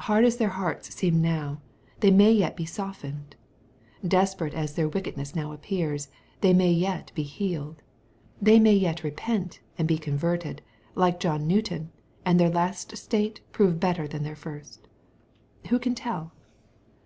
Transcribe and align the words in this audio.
Hard 0.00 0.26
as 0.26 0.36
their 0.36 0.50
hearts 0.50 0.94
seem 0.94 1.22
now, 1.22 1.62
they 2.00 2.10
may 2.10 2.30
yet 2.30 2.58
be 2.58 2.66
softened. 2.66 3.36
Desperate 4.06 4.52
as 4.52 4.74
their 4.74 4.86
wickedness 4.86 5.34
now 5.34 5.50
appears, 5.50 6.08
they 6.42 6.52
may 6.52 6.78
Vet 6.78 7.10
be 7.14 7.22
healed. 7.22 7.80
They 8.38 8.60
may 8.60 8.74
yet 8.74 9.02
repent, 9.02 9.60
and 9.78 9.88
be 9.88 9.96
converted, 9.96 10.60
like 10.94 11.18
John 11.20 11.46
Newton, 11.48 11.90
and 12.22 12.38
their 12.38 12.50
last 12.50 12.94
state 12.98 13.40
prove 13.50 13.80
better 13.80 14.06
than 14.06 14.24
their 14.24 14.36
first 14.36 14.86
Who 15.70 15.78
can 15.78 15.94
tel!? 15.94 16.34